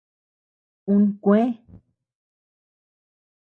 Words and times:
Un 0.93 1.03
kúë. 1.27 1.45